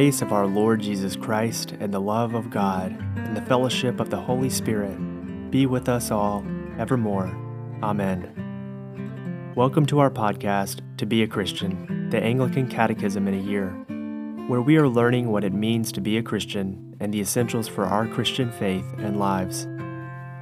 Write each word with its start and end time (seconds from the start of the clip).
grace 0.00 0.22
of 0.22 0.32
our 0.32 0.46
Lord 0.46 0.80
Jesus 0.80 1.14
Christ, 1.14 1.74
and 1.78 1.92
the 1.92 2.00
love 2.00 2.32
of 2.32 2.48
God, 2.48 2.90
and 3.16 3.36
the 3.36 3.42
fellowship 3.42 4.00
of 4.00 4.08
the 4.08 4.16
Holy 4.16 4.48
Spirit 4.48 4.96
be 5.50 5.66
with 5.66 5.90
us 5.90 6.10
all 6.10 6.42
evermore. 6.78 7.26
Amen. 7.82 9.52
Welcome 9.54 9.84
to 9.84 9.98
our 9.98 10.10
podcast, 10.10 10.80
To 10.96 11.04
Be 11.04 11.22
a 11.22 11.26
Christian, 11.26 12.08
the 12.08 12.18
Anglican 12.18 12.66
Catechism 12.66 13.28
in 13.28 13.34
a 13.34 13.42
Year, 13.42 13.68
where 14.48 14.62
we 14.62 14.78
are 14.78 14.88
learning 14.88 15.28
what 15.28 15.44
it 15.44 15.52
means 15.52 15.92
to 15.92 16.00
be 16.00 16.16
a 16.16 16.22
Christian 16.22 16.96
and 16.98 17.12
the 17.12 17.20
essentials 17.20 17.68
for 17.68 17.84
our 17.84 18.06
Christian 18.06 18.50
faith 18.52 18.86
and 18.96 19.20
lives. 19.20 19.68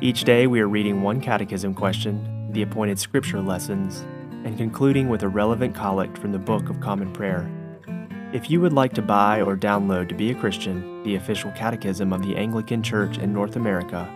Each 0.01 0.23
day 0.23 0.47
we 0.47 0.61
are 0.61 0.69
reading 0.69 1.03
one 1.03 1.21
catechism 1.21 1.75
question, 1.75 2.53
the 2.53 2.63
appointed 2.63 3.01
scripture 3.01 3.41
lessons, 3.41 4.03
and 4.47 4.57
concluding 4.57 5.09
with 5.09 5.25
a 5.25 5.29
relevant 5.29 5.75
collect 5.75 6.17
from 6.17 6.31
the 6.31 6.39
Book 6.39 6.71
of 6.71 6.79
Common 6.79 7.13
Prayer. 7.13 7.51
If 8.31 8.51
you 8.51 8.61
would 8.61 8.75
like 8.75 8.93
to 8.93 9.01
buy 9.01 9.41
or 9.41 9.57
download 9.57 10.11
To 10.11 10.15
Be 10.15 10.31
a 10.31 10.35
Christian, 10.35 11.03
the 11.03 11.15
official 11.15 11.51
catechism 11.53 12.13
of 12.13 12.23
the 12.23 12.37
Anglican 12.37 12.83
Church 12.83 13.17
in 13.17 13.33
North 13.33 13.57
America, 13.57 14.07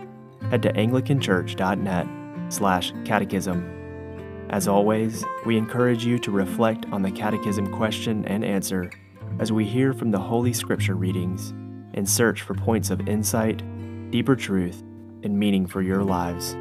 head 0.51 0.61
to 0.61 0.73
anglicanchurch.net 0.73 2.53
slash 2.53 2.93
catechism. 3.05 4.47
As 4.51 4.67
always, 4.67 5.25
we 5.47 5.57
encourage 5.57 6.05
you 6.05 6.19
to 6.19 6.29
reflect 6.29 6.85
on 6.91 7.01
the 7.01 7.09
catechism 7.09 7.73
question 7.73 8.23
and 8.25 8.45
answer 8.45 8.91
as 9.39 9.51
we 9.51 9.65
hear 9.65 9.93
from 9.93 10.11
the 10.11 10.19
Holy 10.19 10.53
Scripture 10.53 10.95
readings 10.95 11.49
and 11.95 12.07
search 12.07 12.43
for 12.43 12.53
points 12.53 12.91
of 12.91 13.07
insight, 13.07 13.63
deeper 14.11 14.35
truth, 14.35 14.83
and 15.23 15.39
meaning 15.39 15.65
for 15.65 15.81
your 15.81 16.03
lives. 16.03 16.55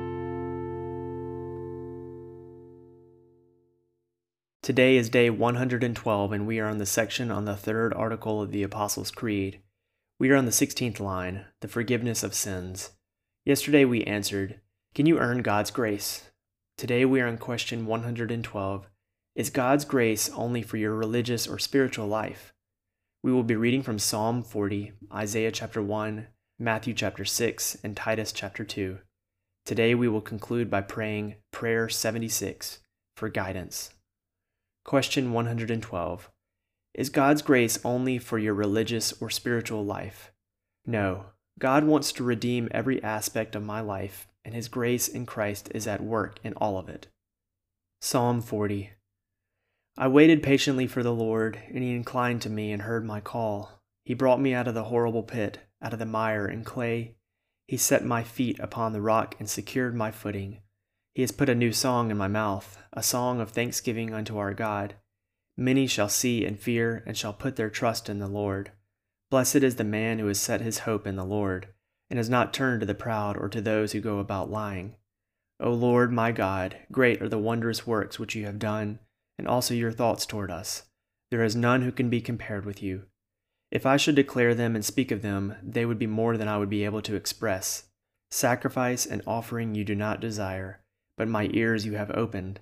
Today 4.63 4.97
is 4.97 5.11
day 5.11 5.29
112, 5.29 6.33
and 6.33 6.47
we 6.47 6.61
are 6.61 6.69
on 6.69 6.79
the 6.79 6.87
section 6.87 7.33
on 7.33 7.47
the 7.47 7.57
third 7.57 7.93
article 7.95 8.41
of 8.41 8.53
the 8.53 8.63
Apostles' 8.63 9.11
Creed. 9.11 9.61
We 10.21 10.31
are 10.31 10.37
on 10.37 10.45
the 10.45 10.53
16th 10.53 11.01
line, 11.01 11.47
the 11.63 11.67
forgiveness 11.67 12.23
of 12.23 12.33
sins. 12.33 12.91
Yesterday 13.45 13.85
we 13.85 14.05
answered, 14.05 14.61
Can 14.95 15.07
you 15.07 15.19
earn 15.19 15.43
God's 15.43 15.73
grace? 15.73 16.31
Today 16.79 17.05
we 17.05 17.21
are 17.21 17.27
on 17.27 17.39
question 17.39 17.87
112 17.87 18.87
Is 19.35 19.51
God's 19.51 19.85
grace 19.85 20.31
only 20.31 20.63
for 20.63 20.77
your 20.77 20.95
religious 20.95 21.49
or 21.49 21.59
spiritual 21.59 22.07
life? 22.07 22.55
We 23.25 23.33
will 23.33 23.43
be 23.43 23.57
reading 23.57 23.83
from 23.83 23.99
Psalm 23.99 24.45
40, 24.45 24.93
Isaiah 25.13 25.51
chapter 25.51 25.83
1, 25.83 26.29
Matthew 26.61 26.95
chapter 26.95 27.25
6, 27.25 27.79
and 27.83 27.97
Titus 27.97 28.31
chapter 28.31 28.63
2. 28.63 28.99
Today 29.67 29.97
we 29.97 30.07
will 30.07 30.21
conclude 30.21 30.71
by 30.71 30.83
praying 30.83 31.35
Prayer 31.51 31.89
76 31.89 32.79
for 33.17 33.29
guidance. 33.29 33.91
Question 34.85 35.33
112 35.33 36.31
Is 36.95 37.09
God's 37.09 37.41
grace 37.41 37.79
only 37.85 38.19
for 38.19 38.39
your 38.39 38.53
religious 38.53 39.15
or 39.21 39.31
spiritual 39.31 39.85
life? 39.85 40.33
No. 40.85 41.27
God 41.59 41.85
wants 41.85 42.11
to 42.13 42.25
redeem 42.25 42.69
every 42.73 43.03
aspect 43.03 43.55
of 43.55 43.63
my 43.63 43.81
life, 43.81 44.27
and 44.45 44.55
His 44.55 44.69
grace 44.69 45.07
in 45.07 45.25
Christ 45.25 45.71
is 45.73 45.87
at 45.87 46.03
work 46.03 46.41
in 46.43 46.55
all 46.55 46.79
of 46.79 46.89
it. 46.89 47.07
Psalm 48.01 48.43
40 48.43 48.91
I 49.97 50.09
waited 50.09 50.43
patiently 50.43 50.89
for 50.89 51.05
the 51.05 51.15
Lord, 51.15 51.63
and 51.69 51.85
He 51.85 51.95
inclined 51.95 52.43
to 52.43 52.51
me 52.51 52.73
and 52.73 52.83
heard 52.83 53.05
my 53.05 53.21
call. 53.21 53.83
He 54.05 54.15
brought 54.15 54.41
me 54.41 54.53
out 54.53 54.67
of 54.67 54.75
the 54.75 54.85
horrible 54.85 55.23
pit, 55.23 55.61
out 55.81 55.93
of 55.93 56.01
the 56.01 56.07
mire 56.07 56.47
and 56.47 56.67
clay. 56.67 57.15
He 57.69 57.77
set 57.77 58.05
my 58.05 58.25
feet 58.25 58.59
upon 58.59 58.93
the 58.93 59.01
rock 59.01 59.37
and 59.39 59.49
secured 59.49 59.95
my 59.95 60.11
footing. 60.11 60.61
He 61.15 61.21
has 61.23 61.31
put 61.31 61.51
a 61.51 61.55
new 61.55 61.73
song 61.73 62.11
in 62.11 62.17
my 62.17 62.29
mouth, 62.29 62.79
a 62.95 63.03
song 63.03 63.39
of 63.39 63.51
thanksgiving 63.51 64.15
unto 64.15 64.39
our 64.39 64.55
God. 64.55 64.95
Many 65.59 65.87
shall 65.87 66.09
see 66.09 66.47
and 66.47 66.59
fear, 66.59 67.03
and 67.07 67.17
shall 67.17 67.35
put 67.35 67.57
their 67.57 67.69
trust 67.69 68.09
in 68.09 68.19
the 68.19 68.29
Lord. 68.29 68.73
Blessed 69.31 69.57
is 69.57 69.77
the 69.77 69.85
man 69.85 70.19
who 70.19 70.27
has 70.29 70.41
set 70.41 70.63
his 70.63 70.81
hope 70.81 71.07
in 71.07 71.17
the 71.17 71.25
Lord, 71.25 71.69
and 72.09 72.17
has 72.17 72.31
not 72.31 72.55
turned 72.55 72.81
to 72.81 72.87
the 72.87 72.95
proud 72.95 73.37
or 73.37 73.51
to 73.51 73.61
those 73.61 73.93
who 73.93 74.01
go 74.01 74.21
about 74.21 74.51
lying. 74.51 74.97
O 75.61 75.71
Lord 75.73 76.13
my 76.13 76.33
God, 76.33 76.79
great 76.91 77.21
are 77.21 77.29
the 77.29 77.39
wondrous 77.39 77.87
works 77.87 78.19
which 78.19 78.35
you 78.35 78.47
have 78.47 78.59
done, 78.59 78.99
and 79.39 79.47
also 79.47 79.75
your 79.75 79.93
thoughts 79.93 80.25
toward 80.25 80.51
us. 80.51 80.85
There 81.31 81.45
is 81.45 81.55
none 81.55 81.83
who 81.83 81.93
can 81.93 82.09
be 82.09 82.23
compared 82.23 82.65
with 82.65 82.83
you. 82.83 83.05
If 83.71 83.85
I 83.85 83.99
should 83.99 84.15
declare 84.15 84.55
them 84.55 84.75
and 84.75 84.85
speak 84.85 85.11
of 85.11 85.21
them, 85.21 85.57
they 85.63 85.85
would 85.85 85.99
be 85.99 86.07
more 86.07 86.39
than 86.39 86.49
I 86.49 86.57
would 86.57 86.71
be 86.71 86.87
able 86.87 87.03
to 87.03 87.15
express. 87.15 87.85
Sacrifice 88.31 89.05
and 89.05 89.23
offering 89.27 89.75
you 89.75 89.85
do 89.85 89.95
not 89.95 90.21
desire 90.21 90.83
but 91.17 91.29
my 91.29 91.51
ears 91.53 91.87
you 91.87 91.95
have 91.95 92.11
opened. 92.13 92.61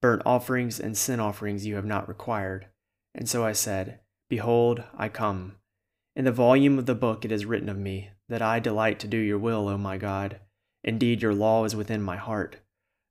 Burnt 0.00 0.22
offerings 0.26 0.80
and 0.80 0.96
sin 0.96 1.20
offerings 1.20 1.66
you 1.66 1.76
have 1.76 1.84
not 1.84 2.08
required. 2.08 2.66
And 3.14 3.28
so 3.28 3.44
I 3.44 3.52
said, 3.52 4.00
Behold, 4.28 4.82
I 4.96 5.08
come. 5.08 5.56
In 6.16 6.24
the 6.24 6.32
volume 6.32 6.78
of 6.78 6.86
the 6.86 6.94
book 6.94 7.24
it 7.24 7.32
is 7.32 7.46
written 7.46 7.68
of 7.68 7.78
me, 7.78 8.10
that 8.28 8.42
I 8.42 8.58
delight 8.58 8.98
to 9.00 9.08
do 9.08 9.18
your 9.18 9.38
will, 9.38 9.68
O 9.68 9.78
my 9.78 9.98
God. 9.98 10.40
Indeed, 10.84 11.22
your 11.22 11.34
law 11.34 11.64
is 11.64 11.76
within 11.76 12.02
my 12.02 12.16
heart. 12.16 12.56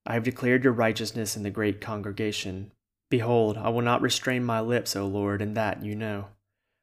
I 0.06 0.14
have 0.14 0.24
declared 0.24 0.64
your 0.64 0.74
righteousness 0.74 1.38
in 1.38 1.44
the 1.44 1.50
great 1.50 1.80
congregation. 1.80 2.72
Behold, 3.10 3.58
I 3.58 3.70
will 3.70 3.82
not 3.82 4.02
restrain 4.02 4.44
my 4.44 4.60
lips, 4.60 4.96
O 4.96 5.08
Lord, 5.08 5.42
and 5.42 5.56
that 5.56 5.84
you 5.84 5.96
know. 5.96 6.28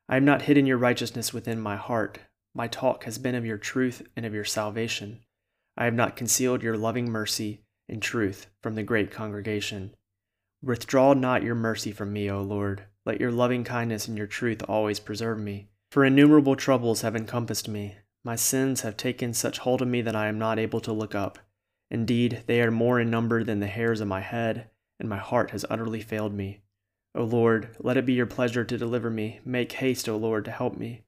I 0.09 0.15
have 0.15 0.23
not 0.23 0.43
hidden 0.43 0.67
your 0.67 0.79
righteousness 0.79 1.35
within 1.35 1.61
my 1.61 1.77
heart. 1.77 2.19
My 2.55 2.69
talk 2.69 3.05
has 3.05 3.19
been 3.19 3.35
of 3.35 3.45
your 3.45 3.59
truth 3.59 4.03
and 4.17 4.25
of 4.25 4.35
your 4.35 4.45
salvation. 4.45 5.21
I 5.77 5.85
have 5.85 5.95
not 5.95 6.17
concealed 6.17 6.63
your 6.63 6.77
loving 6.77 7.11
mercy 7.11 7.63
in 7.89 8.01
truth 8.01 8.47
from 8.63 8.75
the 8.75 8.83
great 8.83 9.11
congregation. 9.11 9.95
Withdraw 10.63 11.15
not 11.15 11.43
your 11.43 11.55
mercy 11.55 11.93
from 11.93 12.13
me, 12.13 12.31
O 12.31 12.43
Lord. 12.43 12.85
Let 13.07 13.21
your 13.21 13.33
loving 13.33 13.65
kindness 13.65 14.09
and 14.09 14.19
your 14.19 14.27
truth 14.27 14.63
always 14.69 15.01
preserve 15.01 15.39
me. 15.39 15.69
For 15.91 16.05
innumerable 16.05 16.57
troubles 16.57 17.01
have 17.01 17.17
encompassed 17.17 17.69
me. 17.69 17.97
My 18.25 18.37
sins 18.37 18.83
have 18.83 18.97
taken 18.97 19.33
such 19.33 19.59
hold 19.59 19.81
of 19.81 19.89
me 19.89 20.03
that 20.03 20.17
I 20.17 20.27
am 20.27 20.39
not 20.39 20.59
able 20.59 20.81
to 20.81 20.93
look 20.93 21.15
up. 21.15 21.39
Indeed, 21.91 22.43
they 22.47 22.61
are 22.61 22.71
more 22.71 23.01
in 23.01 23.11
number 23.11 23.43
than 23.43 23.61
the 23.61 23.67
hairs 23.67 24.01
of 24.01 24.09
my 24.09 24.21
head, 24.21 24.69
and 25.01 25.09
my 25.09 25.17
heart 25.17 25.53
has 25.53 25.65
utterly 25.71 26.03
failed 26.03 26.35
me. 26.35 26.61
O 27.15 27.25
Lord, 27.25 27.75
let 27.79 27.97
it 27.97 28.05
be 28.05 28.13
your 28.13 28.27
pleasure 28.27 28.65
to 28.65 28.77
deliver 28.77 29.09
me. 29.09 29.41
Make 29.45 29.73
haste, 29.73 30.09
O 30.09 30.17
Lord, 30.17 30.45
to 30.45 30.51
help 30.51 30.77
me. 30.77 31.05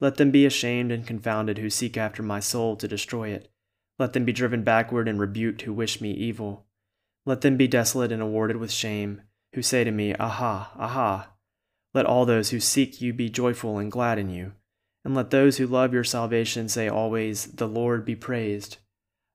Let 0.00 0.16
them 0.16 0.30
be 0.30 0.46
ashamed 0.46 0.90
and 0.90 1.06
confounded 1.06 1.58
who 1.58 1.68
seek 1.68 1.96
after 1.96 2.22
my 2.22 2.40
soul 2.40 2.76
to 2.76 2.88
destroy 2.88 3.28
it. 3.28 3.51
Let 3.98 4.12
them 4.12 4.24
be 4.24 4.32
driven 4.32 4.64
backward 4.64 5.08
and 5.08 5.20
rebuked 5.20 5.62
who 5.62 5.72
wish 5.72 6.00
me 6.00 6.10
evil. 6.12 6.66
Let 7.24 7.42
them 7.42 7.56
be 7.56 7.68
desolate 7.68 8.12
and 8.12 8.22
awarded 8.22 8.56
with 8.56 8.72
shame, 8.72 9.22
who 9.54 9.62
say 9.62 9.84
to 9.84 9.90
me, 9.90 10.14
Aha, 10.14 10.72
aha. 10.76 11.32
Let 11.94 12.06
all 12.06 12.24
those 12.24 12.50
who 12.50 12.60
seek 12.60 13.00
you 13.00 13.12
be 13.12 13.28
joyful 13.28 13.78
and 13.78 13.92
glad 13.92 14.18
in 14.18 14.30
you. 14.30 14.52
And 15.04 15.14
let 15.14 15.30
those 15.30 15.58
who 15.58 15.66
love 15.66 15.92
your 15.92 16.04
salvation 16.04 16.68
say 16.68 16.88
always, 16.88 17.46
The 17.46 17.68
Lord 17.68 18.04
be 18.04 18.16
praised. 18.16 18.78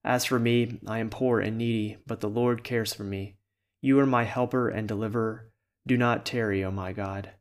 As 0.03 0.25
for 0.25 0.39
me, 0.39 0.79
I 0.87 0.99
am 0.99 1.09
poor 1.09 1.39
and 1.39 1.57
needy, 1.57 1.97
but 2.07 2.21
the 2.21 2.29
Lord 2.29 2.63
cares 2.63 2.93
for 2.93 3.03
me. 3.03 3.37
You 3.81 3.99
are 3.99 4.05
my 4.05 4.23
helper 4.23 4.69
and 4.69 4.87
deliverer. 4.87 5.51
Do 5.85 5.97
not 5.97 6.25
tarry, 6.25 6.63
O 6.63 6.71
my 6.71 6.93
God. 6.93 7.31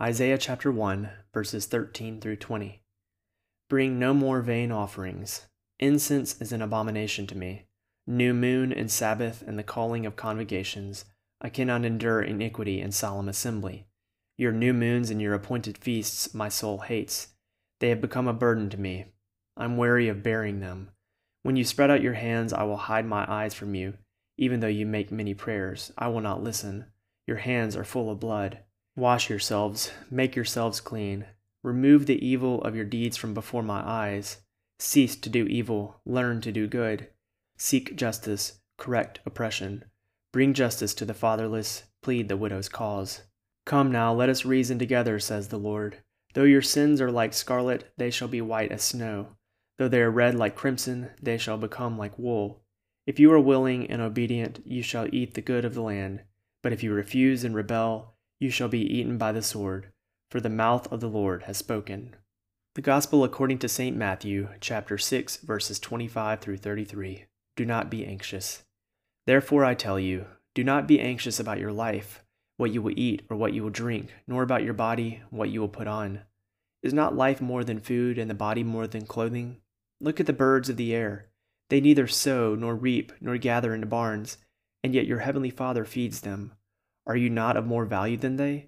Isaiah 0.00 0.38
chapter 0.38 0.70
1, 0.70 1.10
verses 1.34 1.66
13 1.66 2.20
through 2.20 2.36
20. 2.36 2.82
Bring 3.68 3.98
no 3.98 4.14
more 4.14 4.40
vain 4.40 4.72
offerings. 4.72 5.42
Incense 5.78 6.40
is 6.40 6.52
an 6.52 6.62
abomination 6.62 7.26
to 7.26 7.36
me. 7.36 7.66
New 8.06 8.32
moon 8.32 8.72
and 8.72 8.90
Sabbath 8.90 9.44
and 9.46 9.58
the 9.58 9.62
calling 9.62 10.06
of 10.06 10.16
convocations. 10.16 11.04
I 11.42 11.50
cannot 11.50 11.84
endure 11.84 12.22
iniquity 12.22 12.80
and 12.80 12.94
solemn 12.94 13.28
assembly. 13.28 13.86
Your 14.38 14.52
new 14.52 14.72
moons 14.72 15.10
and 15.10 15.20
your 15.20 15.34
appointed 15.34 15.76
feasts 15.76 16.32
my 16.32 16.48
soul 16.48 16.78
hates. 16.78 17.28
They 17.80 17.90
have 17.90 18.00
become 18.00 18.26
a 18.26 18.32
burden 18.32 18.70
to 18.70 18.80
me. 18.80 19.06
I'm 19.56 19.76
weary 19.76 20.08
of 20.08 20.22
bearing 20.22 20.60
them. 20.60 20.88
When 21.42 21.56
you 21.56 21.64
spread 21.64 21.90
out 21.90 22.02
your 22.02 22.14
hands, 22.14 22.54
I 22.54 22.62
will 22.62 22.76
hide 22.76 23.04
my 23.04 23.30
eyes 23.30 23.52
from 23.52 23.74
you. 23.74 23.94
Even 24.38 24.60
though 24.60 24.66
you 24.66 24.86
make 24.86 25.12
many 25.12 25.34
prayers, 25.34 25.92
I 25.98 26.08
will 26.08 26.20
not 26.20 26.42
listen. 26.42 26.86
Your 27.26 27.36
hands 27.36 27.76
are 27.76 27.84
full 27.84 28.10
of 28.10 28.18
blood. 28.18 28.60
Wash 28.96 29.28
yourselves, 29.28 29.90
make 30.10 30.34
yourselves 30.34 30.80
clean. 30.80 31.26
Remove 31.64 32.06
the 32.06 32.24
evil 32.24 32.62
of 32.62 32.76
your 32.76 32.84
deeds 32.84 33.16
from 33.16 33.34
before 33.34 33.64
my 33.64 33.80
eyes. 33.84 34.38
Cease 34.78 35.16
to 35.16 35.28
do 35.28 35.44
evil, 35.46 36.00
learn 36.06 36.40
to 36.40 36.52
do 36.52 36.68
good. 36.68 37.08
Seek 37.56 37.96
justice, 37.96 38.60
correct 38.76 39.18
oppression. 39.26 39.84
Bring 40.32 40.54
justice 40.54 40.94
to 40.94 41.04
the 41.04 41.14
fatherless, 41.14 41.82
plead 42.00 42.28
the 42.28 42.36
widow's 42.36 42.68
cause. 42.68 43.22
Come 43.66 43.90
now, 43.90 44.14
let 44.14 44.28
us 44.28 44.44
reason 44.44 44.78
together, 44.78 45.18
says 45.18 45.48
the 45.48 45.58
Lord. 45.58 45.98
Though 46.34 46.44
your 46.44 46.62
sins 46.62 47.00
are 47.00 47.10
like 47.10 47.34
scarlet, 47.34 47.92
they 47.96 48.10
shall 48.10 48.28
be 48.28 48.40
white 48.40 48.70
as 48.70 48.84
snow. 48.84 49.30
Though 49.78 49.88
they 49.88 50.00
are 50.00 50.12
red 50.12 50.36
like 50.36 50.54
crimson, 50.54 51.10
they 51.20 51.38
shall 51.38 51.58
become 51.58 51.98
like 51.98 52.16
wool. 52.18 52.62
If 53.04 53.18
you 53.18 53.32
are 53.32 53.40
willing 53.40 53.90
and 53.90 54.00
obedient, 54.00 54.60
you 54.64 54.82
shall 54.82 55.12
eat 55.12 55.34
the 55.34 55.42
good 55.42 55.64
of 55.64 55.74
the 55.74 55.82
land. 55.82 56.22
But 56.62 56.72
if 56.72 56.84
you 56.84 56.92
refuse 56.92 57.42
and 57.42 57.54
rebel, 57.54 58.14
you 58.38 58.50
shall 58.50 58.68
be 58.68 58.82
eaten 58.82 59.18
by 59.18 59.32
the 59.32 59.42
sword 59.42 59.90
for 60.30 60.40
the 60.40 60.48
mouth 60.48 60.90
of 60.92 61.00
the 61.00 61.08
Lord 61.08 61.44
has 61.44 61.56
spoken. 61.56 62.14
The 62.74 62.82
Gospel 62.82 63.24
according 63.24 63.58
to 63.60 63.68
St. 63.68 63.96
Matthew, 63.96 64.48
chapter 64.60 64.98
6, 64.98 65.38
verses 65.38 65.80
25 65.80 66.40
through 66.40 66.58
33. 66.58 67.24
Do 67.56 67.64
not 67.64 67.90
be 67.90 68.06
anxious. 68.06 68.62
Therefore 69.26 69.64
I 69.64 69.74
tell 69.74 69.98
you, 69.98 70.26
do 70.54 70.62
not 70.62 70.86
be 70.86 71.00
anxious 71.00 71.40
about 71.40 71.58
your 71.58 71.72
life, 71.72 72.22
what 72.56 72.72
you 72.72 72.82
will 72.82 72.96
eat 72.96 73.22
or 73.30 73.36
what 73.36 73.52
you 73.52 73.62
will 73.62 73.70
drink, 73.70 74.14
nor 74.26 74.42
about 74.42 74.64
your 74.64 74.74
body, 74.74 75.22
what 75.30 75.50
you 75.50 75.60
will 75.60 75.68
put 75.68 75.86
on. 75.86 76.20
Is 76.82 76.92
not 76.92 77.16
life 77.16 77.40
more 77.40 77.64
than 77.64 77.80
food, 77.80 78.18
and 78.18 78.30
the 78.30 78.34
body 78.34 78.62
more 78.62 78.86
than 78.86 79.06
clothing? 79.06 79.56
Look 80.00 80.20
at 80.20 80.26
the 80.26 80.32
birds 80.32 80.68
of 80.68 80.76
the 80.76 80.94
air. 80.94 81.26
They 81.70 81.80
neither 81.80 82.06
sow, 82.06 82.54
nor 82.54 82.74
reap, 82.74 83.12
nor 83.20 83.36
gather 83.36 83.74
into 83.74 83.86
barns, 83.86 84.38
and 84.84 84.94
yet 84.94 85.06
your 85.06 85.18
heavenly 85.18 85.50
Father 85.50 85.84
feeds 85.84 86.20
them. 86.20 86.52
Are 87.06 87.16
you 87.16 87.30
not 87.30 87.56
of 87.56 87.66
more 87.66 87.84
value 87.84 88.16
than 88.16 88.36
they? 88.36 88.67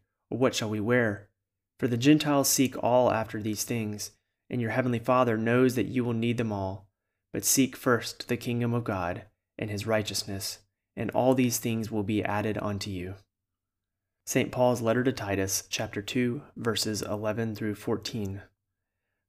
What 0.31 0.55
shall 0.55 0.69
we 0.69 0.79
wear? 0.79 1.27
For 1.77 1.89
the 1.89 1.97
Gentiles 1.97 2.47
seek 2.47 2.81
all 2.81 3.11
after 3.11 3.41
these 3.41 3.65
things, 3.65 4.11
and 4.49 4.61
your 4.61 4.71
heavenly 4.71 4.99
Father 4.99 5.37
knows 5.37 5.75
that 5.75 5.87
you 5.87 6.05
will 6.05 6.13
need 6.13 6.37
them 6.37 6.53
all. 6.53 6.87
But 7.33 7.43
seek 7.43 7.75
first 7.75 8.29
the 8.29 8.37
kingdom 8.37 8.73
of 8.73 8.85
God 8.85 9.23
and 9.57 9.69
his 9.69 9.85
righteousness, 9.85 10.59
and 10.95 11.11
all 11.11 11.35
these 11.35 11.57
things 11.57 11.91
will 11.91 12.03
be 12.03 12.23
added 12.23 12.57
unto 12.61 12.89
you. 12.89 13.15
St. 14.25 14.53
Paul's 14.53 14.81
letter 14.81 15.03
to 15.03 15.11
Titus, 15.11 15.63
chapter 15.69 16.01
2, 16.01 16.41
verses 16.55 17.01
11 17.01 17.55
through 17.55 17.75
14. 17.75 18.41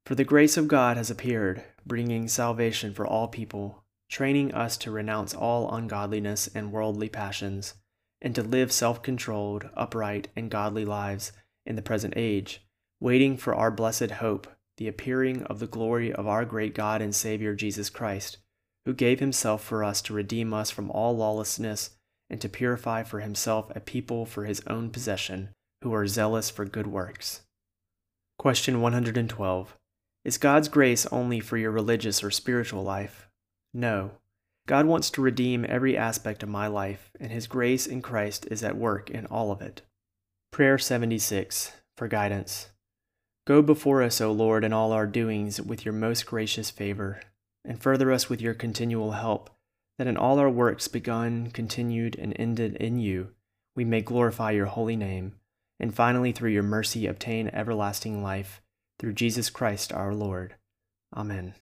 For 0.07 0.15
the 0.15 0.25
grace 0.25 0.57
of 0.57 0.69
God 0.69 0.97
has 0.97 1.11
appeared, 1.11 1.65
bringing 1.85 2.29
salvation 2.29 2.95
for 2.95 3.07
all 3.07 3.27
people, 3.27 3.83
training 4.09 4.55
us 4.55 4.77
to 4.77 4.93
renounce 4.93 5.35
all 5.35 5.75
ungodliness 5.75 6.49
and 6.55 6.71
worldly 6.71 7.09
passions, 7.09 7.75
and 8.23 8.35
to 8.35 8.43
live 8.43 8.73
self 8.73 9.03
controlled, 9.03 9.69
upright, 9.77 10.29
and 10.35 10.51
godly 10.51 10.87
lives 10.87 11.33
in 11.67 11.77
the 11.77 11.83
present 11.83 12.15
age, 12.17 12.65
waiting 13.01 13.37
for 13.37 13.55
our 13.55 13.71
blessed 13.71 14.13
hope 14.13 14.47
the 14.79 14.89
appearing 14.89 15.43
of 15.45 15.59
the 15.59 15.67
glory 15.67 16.13
of 16.13 16.27
our 16.27 16.45
great 16.45 16.75
God 16.75 17.03
and 17.03 17.15
Savior 17.15 17.55
Jesus 17.55 17.91
Christ, 17.91 18.39
who 18.87 18.95
gave 18.95 19.21
himself 19.21 19.63
for 19.63 19.85
us 19.85 20.01
to 20.03 20.15
redeem 20.15 20.55
us 20.55 20.71
from 20.71 20.91
all 20.91 21.17
lawlessness 21.17 21.91
and 22.31 22.41
to 22.41 22.49
purify 22.49 23.03
for 23.03 23.21
himself 23.21 23.71
a 23.77 23.81
people 23.81 24.25
for 24.25 24.45
his 24.47 24.63
own 24.67 24.89
possession, 24.89 25.51
who 25.83 25.93
are 25.93 26.07
zealous 26.07 26.49
for 26.49 26.65
good 26.65 26.87
works. 26.87 27.43
Question 28.39 28.81
112 28.81 29.77
Is 30.25 30.39
God's 30.39 30.69
grace 30.69 31.07
only 31.07 31.41
for 31.41 31.59
your 31.59 31.71
religious 31.71 32.25
or 32.25 32.31
spiritual 32.31 32.83
life? 32.83 33.29
No. 33.75 34.13
God 34.67 34.87
wants 34.87 35.11
to 35.11 35.23
redeem 35.23 35.67
every 35.69 35.97
aspect 35.97 36.43
of 36.43 36.49
my 36.49 36.69
life, 36.69 37.11
and 37.19 37.33
his 37.33 37.47
grace 37.47 37.87
in 37.87 38.01
Christ 38.01 38.47
is 38.51 38.63
at 38.63 38.77
work 38.77 39.11
in 39.11 39.27
all 39.27 39.51
of 39.51 39.61
it. 39.61 39.83
Prayer 40.53 40.79
76 40.79 41.73
for 41.97 42.09
guidance. 42.09 42.69
Go 43.45 43.61
before 43.61 44.03
us, 44.03 44.21
O 44.21 44.31
Lord, 44.31 44.65
in 44.65 44.73
all 44.73 44.93
our 44.93 45.07
doings 45.07 45.61
with 45.61 45.85
your 45.85 45.95
most 45.95 46.27
gracious 46.27 46.71
favor, 46.71 47.21
and 47.65 47.83
further 47.83 48.13
us 48.13 48.29
with 48.29 48.41
your 48.41 48.55
continual 48.55 49.13
help, 49.13 49.51
that 49.99 50.07
in 50.07 50.17
all 50.17 50.39
our 50.39 50.51
works 50.51 50.87
begun, 50.87 51.51
continued, 51.51 52.17
and 52.17 52.33
ended 52.39 52.77
in 52.77 52.99
you, 52.99 53.31
we 53.75 53.85
may 53.85 54.01
glorify 54.01 54.53
your 54.53 54.67
holy 54.67 54.97
name, 54.97 55.35
and 55.81 55.95
finally 55.95 56.31
through 56.31 56.51
your 56.51 56.63
mercy 56.63 57.07
obtain 57.07 57.49
everlasting 57.49 58.23
life, 58.23 58.63
through 59.01 59.15
Jesus 59.15 59.51
Christ 59.51 59.93
our 59.93 60.15
Lord. 60.15 60.55
Amen. 61.15 61.55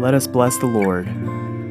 Let 0.00 0.14
us 0.14 0.26
bless 0.26 0.56
the 0.56 0.64
Lord. 0.64 1.04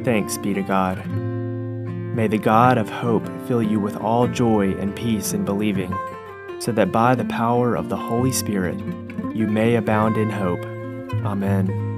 Thanks 0.04 0.38
be 0.38 0.54
to 0.54 0.62
God. 0.62 1.04
May 1.04 2.28
the 2.28 2.38
God 2.38 2.78
of 2.78 2.88
hope 2.88 3.26
fill 3.48 3.60
you 3.60 3.80
with 3.80 3.96
all 3.96 4.28
joy 4.28 4.72
and 4.78 4.94
peace 4.94 5.32
in 5.32 5.44
believing, 5.44 5.92
so 6.60 6.70
that 6.70 6.92
by 6.92 7.16
the 7.16 7.24
power 7.24 7.74
of 7.74 7.88
the 7.88 7.96
Holy 7.96 8.30
Spirit 8.30 8.78
you 9.34 9.48
may 9.48 9.74
abound 9.74 10.16
in 10.16 10.30
hope. 10.30 10.64
Amen. 11.26 11.89